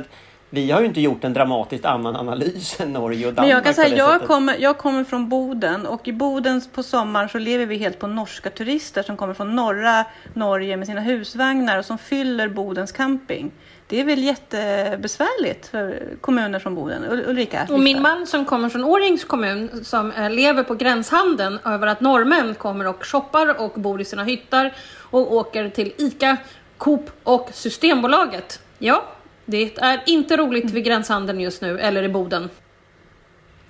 [0.50, 3.48] vi har ju inte gjort en dramatiskt annan analys än Norge och Danmark.
[3.48, 4.28] Men jag kan säga, jag sättet.
[4.28, 8.06] kommer, jag kommer från Boden och i Boden på sommaren så lever vi helt på
[8.06, 13.50] norska turister som kommer från norra Norge med sina husvagnar och som fyller Bodens camping.
[13.88, 17.04] Det är väl jättebesvärligt för kommuner som Boden.
[17.04, 17.66] Ul- Ulrika?
[17.70, 22.00] Och min man som kommer från Årjängs kommun som eh, lever på gränshandeln över att
[22.00, 26.36] norrmän kommer och shoppar och bor i sina hyttar och åker till ICA,
[26.76, 28.60] Coop och Systembolaget.
[28.78, 29.04] Ja,
[29.44, 32.50] det är inte roligt vid gränshandeln just nu, eller i Boden.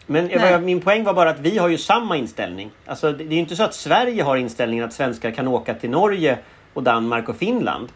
[0.07, 0.61] Men Nej.
[0.61, 2.70] min poäng var bara att vi har ju samma inställning.
[2.87, 5.74] Alltså, det det är ju inte så att Sverige har inställningen att svenskar kan åka
[5.74, 6.38] till Norge
[6.74, 7.88] och Danmark och Finland.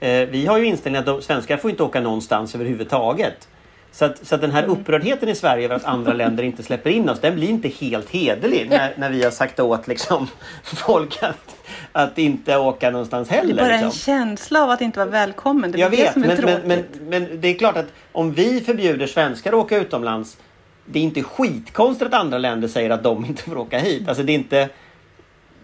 [0.00, 3.48] Eh, vi har ju inställningen att svenskar får inte åka någonstans överhuvudtaget.
[3.92, 4.72] Så att, så att den här Mm.
[4.76, 8.10] upprördheten i Sverige över att andra länder inte släpper in oss, den blir inte helt
[8.10, 10.26] hederlig när, när vi har sagt åt liksom,
[10.62, 11.56] folk att,
[11.92, 13.62] att inte åka någonstans Det är heller.
[13.62, 14.00] bara en liksom.
[14.00, 15.72] känsla av att inte vara välkommen.
[15.72, 17.92] Det är Jag det vet, som är men, men, men, men det är klart att
[18.12, 20.36] om vi förbjuder svenskar att åka utomlands
[20.84, 24.08] det är inte skitkonstigt att andra länder säger att de inte får åka hit.
[24.08, 24.68] Alltså det är inte,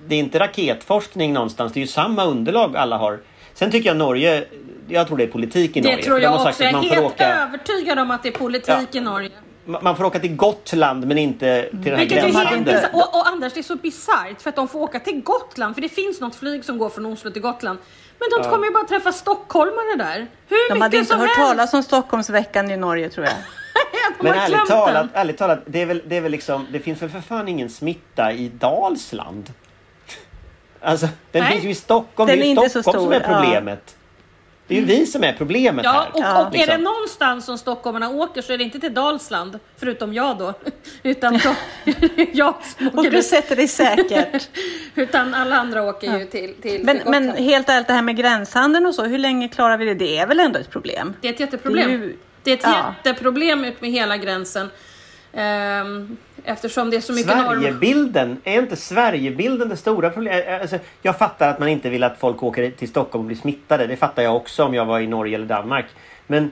[0.07, 1.73] det är inte raketforskning någonstans.
[1.73, 3.19] Det är ju samma underlag alla har.
[3.55, 4.45] Sen tycker jag Norge,
[4.89, 6.05] jag tror det är politik i Det Norge.
[6.05, 6.63] tror för de jag har sagt också.
[6.65, 8.99] Jag är man får helt åka, övertygad om att det är politik Ja.
[8.99, 9.31] i Norge.
[9.65, 12.85] man får åka till Gotland men inte till den här gränshandeln.
[12.93, 15.83] Och, och Anders, det är så bisarrt för att de får åka till Gotland, för
[15.83, 17.79] det finns något flyg som går från Oslo till Gotland.
[18.19, 20.27] Men de kommer ju bara träffa stockholmare där.
[20.49, 21.49] Hur De mycket hade inte som hört helst.
[21.51, 23.35] talas om Stockholmsveckan i Norge tror jag.
[24.21, 27.11] Men ärligt talat, ärligt talat det, är väl, det är väl liksom, det finns väl
[27.11, 29.53] för fan ingen smitta i Dalsland?
[30.85, 31.53] Alltså, den Nej.
[31.53, 32.29] finns ju i Stockholm.
[32.29, 33.41] Den det är är ju inte så Stockholm som är stor, ja.
[33.41, 33.97] problemet.
[34.67, 36.09] Det är ju vi som är problemet Ja, här.
[36.13, 36.41] och, Ja.
[36.41, 36.83] och är det Liksom.
[36.83, 40.55] någonstans som stockholmarna åker så är det inte till Dalsland, förutom jag då.
[41.03, 41.55] Utan då,
[42.33, 42.55] jag
[42.95, 44.49] Och du sätter dig säkert.
[44.95, 48.17] Utan alla andra åker ju till, till Men, till men helt ärligt, det här med
[48.17, 49.95] gränshandeln och så, hur länge klarar vi det?
[49.95, 51.15] Det är väl ändå ett problem?
[51.21, 51.89] Det är ett jätteproblem.
[51.91, 52.95] Det är ju- Det är ett ja.
[53.05, 54.71] jätteproblem ut med hela gränsen.
[55.33, 57.47] Ehm, eftersom det är så mycket norm...
[57.61, 60.61] Sverigebilden, är inte Sverigebilden det stora problemet?
[60.63, 63.87] Alltså, jag fattar att man inte vill att folk åker till Stockholm och blir smittade.
[63.87, 65.87] Det fattar jag också om jag var i Norge eller Danmark.
[66.27, 66.51] Men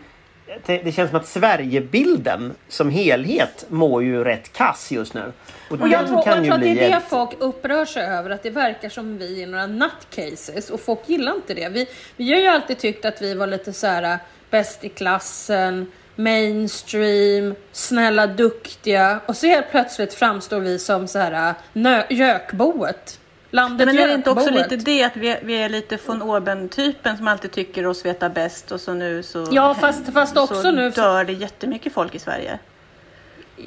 [0.66, 5.32] det, känns som att Sverigebilden som helhet mår ju rätt kass just nu.
[5.70, 7.84] Och, Och jag tror, jag kan tror ju att det är det ett- folk upprör
[7.84, 11.68] sig över, att det verkar som vi är några nutcases och folk gillar inte det.
[11.68, 14.18] Vi, vi har ju alltid tyckt att vi var lite så här
[14.50, 21.54] bäst i klassen, mainstream, snälla, duktiga och så helt plötsligt framstår vi som så här
[21.72, 23.18] nö- gökboet.
[23.50, 27.16] Landet Men är det inte också lite det att vi, vi är lite von Orben-typen
[27.16, 30.70] som alltid tycker oss veta bäst och så nu så, Ja, fast- fast också så
[30.70, 32.58] nu- dör det jättemycket folk i Sverige.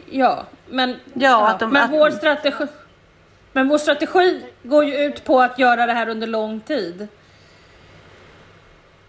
[0.10, 2.66] Ja, men, Ja, att de- men att- vår strategi
[3.54, 7.08] men vår strategi går ju ut på att göra det här under lång tid.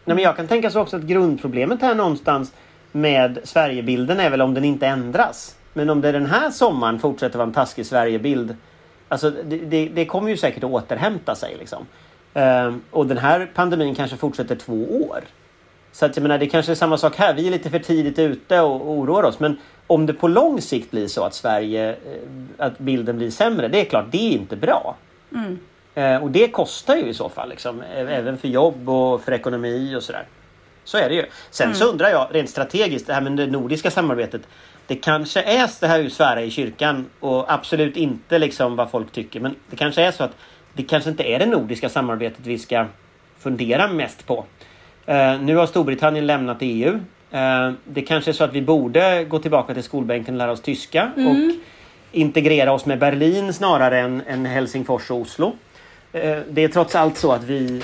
[0.05, 2.53] Nej, men jag kan tänka så också att grundproblemet här någonstans
[2.97, 5.57] med Sverigebilden är väl om den inte ändras.
[5.73, 8.57] Men om det den här sommaren fortsätter vara en taskig Sverigebild.
[9.09, 11.87] Alltså det, det, det kommer ju säkert att återhämta sig liksom.
[12.35, 15.21] Ehm, och den här pandemin kanske fortsätter två år.
[15.93, 17.35] Så att jag menar det kanske är samma sak här.
[17.35, 19.41] Vi är lite för tidigt ute och oroar oss.
[19.41, 21.97] Men om det på lång sikt blir så att Sverige, eh,
[22.59, 23.69] att bilden blir sämre.
[23.69, 24.97] Det är klart, det är inte bra.
[25.95, 29.97] Eh, och det kostar ju i så fall, liksom, även för jobb och för ekonomi
[29.97, 30.27] och sådär.
[30.87, 31.25] Så är det ju.
[31.51, 34.43] Sen så undrar jag rent strategiskt, det här med det nordiska samarbetet.
[34.87, 38.91] Det kanske är, det här är ju svära i kyrkan och absolut inte liksom vad
[38.91, 39.41] folk tycker.
[39.41, 40.37] Men det kanske är så att
[40.73, 42.87] det kanske inte är det nordiska samarbetet vi ska
[43.39, 44.45] fundera mest på.
[45.07, 47.01] Eh, nu har Storbritannien lämnat EU.
[47.31, 50.61] Eh, det kanske är så att vi borde gå tillbaka till skolbänken och lära oss
[50.61, 51.37] tyska och
[52.13, 55.57] integrera oss med Berlin snarare än, än Helsingfors och Oslo.
[56.13, 57.83] Eh, det är trots allt så att vi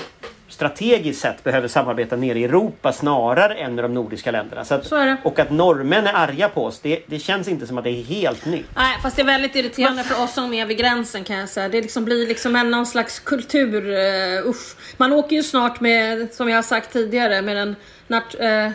[0.53, 4.65] strategiskt sett behöver samarbeta nere i Europa snarare än med de nordiska länderna.
[4.65, 5.17] Så att, Så är det.
[5.23, 8.03] Och att norrmän är arga på oss, det, det känns inte som att det är
[8.03, 8.65] helt nytt.
[8.75, 11.69] Nej, fast det är väldigt irriterande för oss som är vid gränsen kan jag säga.
[11.69, 14.75] Det liksom blir liksom en någon slags kultur, uh, usch.
[14.97, 17.75] Man åker ju snart med, som jag har sagt tidigare, med den
[18.07, 18.71] nat- eh,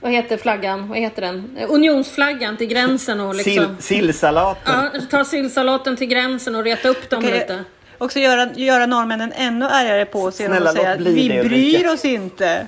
[0.00, 0.88] vad heter flaggan?
[0.88, 1.58] Vad heter den?
[1.68, 3.52] Unionsflaggan till gränsen och liksom...
[3.54, 4.90] Sill, sillsalaten.
[4.94, 7.64] Ja, ta sillsalaten till gränsen och reta upp dem Okej, lite.
[7.98, 11.44] Också göra, göra norrmännen ännu argare på genom Snälla, att säga att vi det, bryr
[11.44, 12.66] Ulrika." oss inte.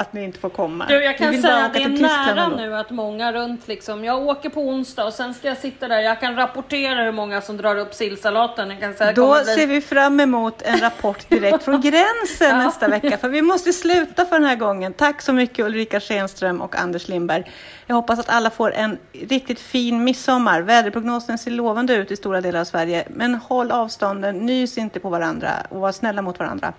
[0.00, 0.86] Att ni inte får komma.
[0.88, 4.04] Du, jag kan säga att det är nära nu att många runt liksom.
[4.04, 6.00] Jag åker på onsdag och sen ska jag sitta där.
[6.00, 8.70] Jag kan rapportera hur många som drar upp sillsalaten.
[8.70, 12.56] Jag kan säga, Då bli- ser vi fram emot en rapport direkt från gränsen Ja.
[12.64, 13.18] nästa vecka.
[13.18, 14.92] För vi måste sluta för den här gången.
[14.92, 17.44] Tack så mycket Ulrika Schenström och Anders Lindberg.
[17.86, 20.60] Jag hoppas att alla får en riktigt fin midsommar.
[20.60, 23.04] Väderprognosen ser lovande ut i stora delar av Sverige.
[23.10, 26.72] Men håll avstånden, nys inte på varandra och var snälla mot varandra.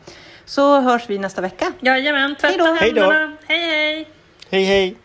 [0.50, 1.74] Så hörs vi nästa vecka.
[1.80, 2.74] Jajamän, tvätta Hej då.
[2.80, 3.02] Hej då.
[3.02, 3.32] händerna.
[3.48, 4.08] Hej hej!
[4.50, 4.98] Hej hej!